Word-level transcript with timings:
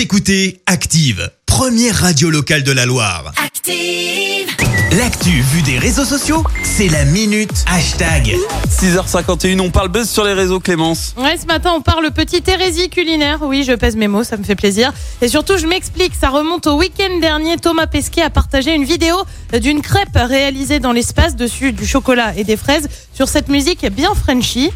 Vous 0.00 0.04
écoutez 0.04 0.62
Active, 0.64 1.30
première 1.44 1.94
radio 1.94 2.30
locale 2.30 2.62
de 2.62 2.72
la 2.72 2.86
Loire. 2.86 3.34
Active. 3.36 4.46
L'actu 4.98 5.28
vue 5.28 5.60
des 5.60 5.78
réseaux 5.78 6.06
sociaux, 6.06 6.42
c'est 6.62 6.88
la 6.88 7.04
minute 7.04 7.52
hashtag. 7.66 8.34
6h51, 8.70 9.60
on 9.60 9.70
parle 9.70 9.88
buzz 9.88 10.08
sur 10.08 10.24
les 10.24 10.32
réseaux 10.32 10.58
Clémence. 10.58 11.14
Ouais, 11.18 11.36
ce 11.36 11.44
matin, 11.44 11.72
on 11.76 11.82
parle 11.82 12.10
petit 12.12 12.42
hérésie 12.46 12.88
culinaire. 12.88 13.40
Oui, 13.42 13.62
je 13.62 13.74
pèse 13.74 13.94
mes 13.94 14.08
mots, 14.08 14.24
ça 14.24 14.38
me 14.38 14.42
fait 14.42 14.54
plaisir. 14.54 14.90
Et 15.20 15.28
surtout, 15.28 15.58
je 15.58 15.66
m'explique, 15.66 16.14
ça 16.18 16.30
remonte 16.30 16.66
au 16.66 16.78
week-end 16.78 17.20
dernier. 17.20 17.58
Thomas 17.58 17.86
Pesquet 17.86 18.22
a 18.22 18.30
partagé 18.30 18.74
une 18.74 18.84
vidéo 18.84 19.16
d'une 19.60 19.82
crêpe 19.82 20.08
réalisée 20.14 20.78
dans 20.78 20.92
l'espace, 20.92 21.36
dessus 21.36 21.72
du 21.72 21.86
chocolat 21.86 22.34
et 22.38 22.44
des 22.44 22.56
fraises, 22.56 22.88
sur 23.12 23.28
cette 23.28 23.48
musique 23.48 23.84
bien 23.92 24.14
Frenchy. 24.14 24.70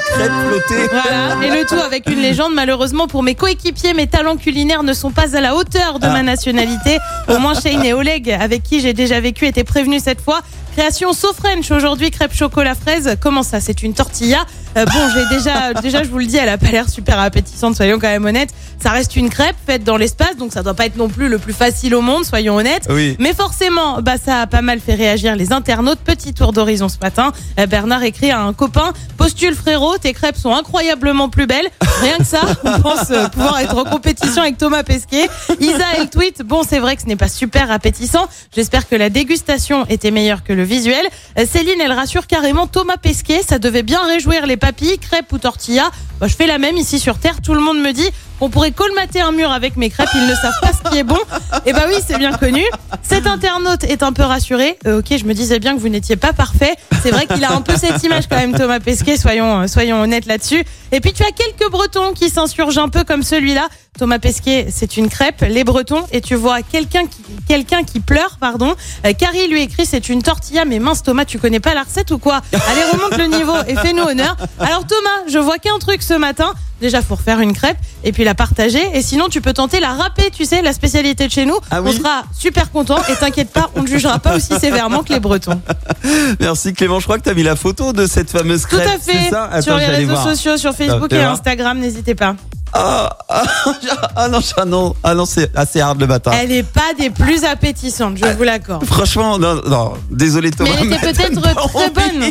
Crêpe 0.00 0.32
flottée. 0.48 0.88
Voilà. 0.90 1.46
Et 1.46 1.60
le 1.60 1.66
tout 1.66 1.74
avec 1.74 2.08
une 2.08 2.20
légende. 2.20 2.52
Malheureusement, 2.54 3.06
pour 3.06 3.22
mes 3.22 3.34
coéquipiers, 3.34 3.94
mes 3.94 4.06
talents 4.06 4.36
culinaires 4.36 4.82
ne 4.82 4.92
sont 4.92 5.10
pas 5.10 5.36
à 5.36 5.40
la 5.40 5.54
hauteur 5.54 5.98
de 5.98 6.06
ma 6.06 6.22
nationalité. 6.22 6.98
Au 7.28 7.38
moins, 7.38 7.54
Shane 7.54 7.84
et 7.84 7.92
Oleg, 7.92 8.30
avec 8.30 8.62
qui 8.62 8.80
j'ai 8.80 8.92
déjà 8.92 9.20
vécu, 9.20 9.46
étaient 9.46 9.64
prévenus 9.64 10.02
cette 10.02 10.20
fois. 10.20 10.40
Création 10.76 11.12
So 11.12 11.32
French 11.32 11.70
aujourd'hui, 11.72 12.10
crêpe 12.10 12.32
chocolat 12.32 12.74
fraise. 12.74 13.16
Comment 13.20 13.42
ça 13.42 13.60
C'est 13.60 13.82
une 13.82 13.92
tortilla? 13.92 14.46
Euh, 14.76 14.84
bon, 14.84 15.08
j'ai 15.14 15.36
déjà, 15.36 15.74
déjà, 15.74 16.02
je 16.02 16.08
vous 16.08 16.18
le 16.18 16.26
dis, 16.26 16.36
elle 16.36 16.48
a 16.48 16.58
pas 16.58 16.70
l'air 16.70 16.88
super 16.88 17.18
appétissante. 17.18 17.74
Soyons 17.76 17.98
quand 17.98 18.08
même 18.08 18.24
honnêtes. 18.24 18.50
Ça 18.82 18.90
reste 18.90 19.16
une 19.16 19.28
crêpe 19.28 19.56
faite 19.66 19.84
dans 19.84 19.96
l'espace, 19.96 20.36
donc 20.38 20.52
ça 20.52 20.62
doit 20.62 20.74
pas 20.74 20.86
être 20.86 20.96
non 20.96 21.08
plus 21.08 21.28
le 21.28 21.38
plus 21.38 21.52
facile 21.52 21.94
au 21.94 22.00
monde. 22.00 22.24
Soyons 22.24 22.56
honnêtes. 22.56 22.86
Oui. 22.88 23.16
Mais 23.18 23.34
forcément, 23.34 24.00
bah 24.00 24.14
ça 24.22 24.42
a 24.42 24.46
pas 24.46 24.62
mal 24.62 24.80
fait 24.80 24.94
réagir 24.94 25.36
les 25.36 25.52
internautes. 25.52 25.98
Petit 25.98 26.32
tour 26.32 26.52
d'horizon 26.52 26.88
ce 26.88 26.98
matin. 27.02 27.32
Euh, 27.58 27.66
Bernard 27.66 28.02
écrit 28.04 28.30
à 28.30 28.40
un 28.40 28.52
copain 28.52 28.92
Postule 29.16 29.54
frérot, 29.54 29.98
tes 29.98 30.14
crêpes 30.14 30.36
sont 30.36 30.54
incroyablement 30.54 31.28
plus 31.28 31.46
belles. 31.46 31.68
Rien 32.00 32.16
que 32.16 32.24
ça, 32.24 32.40
on 32.64 32.80
pense 32.80 33.10
euh, 33.10 33.28
pouvoir 33.28 33.58
être 33.60 33.76
en 33.76 33.84
compétition 33.84 34.40
avec 34.40 34.56
Thomas 34.56 34.82
Pesquet. 34.82 35.28
Isa, 35.60 35.84
elle 35.98 36.08
tweet 36.08 36.42
Bon, 36.42 36.62
c'est 36.66 36.78
vrai 36.78 36.96
que 36.96 37.02
ce 37.02 37.06
n'est 37.06 37.16
pas 37.16 37.28
super 37.28 37.70
appétissant. 37.70 38.26
J'espère 38.54 38.88
que 38.88 38.96
la 38.96 39.10
dégustation 39.10 39.84
était 39.88 40.10
meilleure 40.10 40.42
que 40.42 40.54
le 40.54 40.62
visuel. 40.62 41.06
Céline, 41.46 41.80
elle 41.82 41.92
rassure 41.92 42.26
carrément 42.26 42.66
Thomas 42.66 42.96
Pesquet. 42.96 43.42
Ça 43.46 43.58
devait 43.58 43.82
bien 43.82 44.00
réjouir 44.06 44.46
les 44.46 44.56
papilles, 44.60 44.98
crêpes 44.98 45.32
ou 45.32 45.38
tortillas. 45.38 45.90
Bah, 46.20 46.28
je 46.28 46.36
fais 46.36 46.46
la 46.46 46.58
même 46.58 46.76
ici 46.76 47.00
sur 47.00 47.18
Terre. 47.18 47.42
Tout 47.42 47.54
le 47.54 47.60
monde 47.60 47.80
me 47.80 47.92
dit 47.92 48.08
on 48.40 48.48
pourrait 48.48 48.72
colmater 48.72 49.20
un 49.20 49.32
mur 49.32 49.50
avec 49.52 49.76
mes 49.76 49.90
crêpes, 49.90 50.08
ils 50.14 50.26
ne 50.26 50.34
savent 50.34 50.60
pas 50.60 50.72
ce 50.72 50.90
qui 50.90 50.98
est 50.98 51.04
bon. 51.04 51.18
Et 51.66 51.72
bah 51.72 51.84
oui, 51.88 51.96
c'est 52.06 52.18
bien 52.18 52.32
connu. 52.32 52.64
Cet 53.02 53.26
internaute 53.26 53.84
est 53.84 54.02
un 54.02 54.12
peu 54.12 54.22
rassuré. 54.22 54.78
Euh, 54.86 55.00
ok, 55.00 55.16
je 55.18 55.24
me 55.24 55.34
disais 55.34 55.58
bien 55.58 55.74
que 55.74 55.80
vous 55.80 55.88
n'étiez 55.88 56.16
pas 56.16 56.32
parfait. 56.32 56.74
C'est 57.02 57.10
vrai 57.10 57.26
qu'il 57.26 57.44
a 57.44 57.52
un 57.52 57.62
peu 57.62 57.76
cette 57.76 58.02
image 58.02 58.28
quand 58.28 58.36
même, 58.36 58.56
Thomas 58.56 58.80
Pesquet, 58.80 59.16
soyons, 59.16 59.60
euh, 59.62 59.66
soyons 59.66 60.00
honnêtes 60.00 60.26
là-dessus. 60.26 60.64
Et 60.92 61.00
puis 61.00 61.12
tu 61.12 61.22
as 61.22 61.30
quelques 61.30 61.70
Bretons 61.70 62.12
qui 62.12 62.30
s'insurgent 62.30 62.78
un 62.78 62.88
peu 62.88 63.04
comme 63.04 63.22
celui-là. 63.22 63.68
Thomas 63.98 64.18
Pesquet, 64.18 64.68
c'est 64.70 64.96
une 64.96 65.08
crêpe, 65.08 65.42
les 65.42 65.64
Bretons, 65.64 66.06
et 66.12 66.20
tu 66.20 66.34
vois 66.34 66.62
quelqu'un 66.62 67.06
qui, 67.06 67.22
quelqu'un 67.46 67.82
qui 67.82 68.00
pleure, 68.00 68.38
pardon. 68.40 68.74
Euh, 69.04 69.12
Carrie 69.12 69.48
lui 69.48 69.62
écrit, 69.62 69.84
c'est 69.84 70.08
une 70.08 70.22
tortilla, 70.22 70.64
mais 70.64 70.78
mince 70.78 71.02
Thomas, 71.02 71.24
tu 71.24 71.38
connais 71.38 71.60
pas 71.60 71.74
la 71.74 71.82
recette 71.82 72.10
ou 72.10 72.18
quoi? 72.18 72.40
Allez, 72.52 72.84
remonte 72.92 73.18
le 73.18 73.26
niveau 73.26 73.56
et 73.66 73.76
fais-nous 73.76 74.04
honneur. 74.04 74.36
Alors 74.58 74.86
Thomas, 74.86 75.28
je 75.28 75.38
vois 75.38 75.58
qu'un 75.58 75.78
truc 75.78 76.02
ce 76.02 76.14
matin. 76.14 76.54
Déjà, 76.80 77.02
faut 77.02 77.14
refaire 77.14 77.40
une 77.40 77.52
crêpe 77.52 77.76
et 78.04 78.12
puis 78.12 78.24
la 78.24 78.34
partager. 78.34 78.82
Et 78.94 79.02
sinon, 79.02 79.28
tu 79.28 79.40
peux 79.40 79.52
tenter 79.52 79.80
la 79.80 79.92
râpée, 79.92 80.30
tu 80.34 80.44
sais, 80.44 80.62
la 80.62 80.72
spécialité 80.72 81.26
de 81.26 81.32
chez 81.32 81.44
nous. 81.46 81.58
Ah 81.70 81.82
on 81.84 81.92
sera 81.92 82.22
super 82.36 82.70
content 82.70 82.98
et 83.08 83.14
t'inquiète 83.16 83.50
pas, 83.50 83.70
on 83.74 83.82
ne 83.82 83.86
jugera 83.88 84.18
pas 84.18 84.36
aussi 84.36 84.58
sévèrement 84.58 85.02
que 85.02 85.12
les 85.12 85.20
Bretons. 85.20 85.60
Merci 86.40 86.72
Clément, 86.72 86.98
je 87.00 87.04
crois 87.04 87.18
que 87.18 87.24
tu 87.24 87.30
as 87.30 87.34
mis 87.34 87.42
la 87.42 87.56
photo 87.56 87.92
de 87.92 88.06
cette 88.06 88.30
fameuse 88.30 88.62
Tout 88.62 88.76
crêpe. 88.76 88.88
à 88.88 88.98
c'est 89.00 89.12
fait. 89.12 89.30
ça 89.30 89.44
Attends, 89.44 89.62
sur 89.62 89.76
les 89.76 89.86
réseaux 89.86 90.12
voir. 90.12 90.24
sociaux, 90.24 90.56
sur 90.56 90.72
Facebook 90.74 91.12
et 91.12 91.16
vois 91.16 91.28
Instagram, 91.28 91.78
n'hésitez 91.78 92.14
pas. 92.14 92.34
Ah, 92.72 93.18
ah, 93.28 93.42
ah 94.16 94.28
non, 94.28 94.38
ah 94.56 94.64
non, 94.64 94.94
ah 95.02 95.14
non 95.14 95.26
c'est 95.26 95.50
assez 95.56 95.80
hard 95.80 96.00
le 96.00 96.06
matin. 96.06 96.30
Elle 96.40 96.52
est 96.52 96.62
pas 96.62 96.94
des 96.96 97.10
plus 97.10 97.44
appétissantes, 97.44 98.16
je 98.16 98.24
vous 98.26 98.42
l'accorde. 98.44 98.84
Franchement, 98.84 99.38
non, 99.38 99.60
non, 99.66 99.94
désolé 100.10 100.52
Thomas. 100.52 100.70
Mais 100.70 100.76
elle 100.82 100.92
était 100.92 101.12
peut-être 101.12 101.40
très 101.68 101.90
bonne. 101.90 102.30